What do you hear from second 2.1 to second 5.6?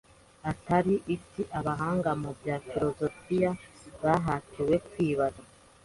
mu bya filozofiya bahatiwe kwibaza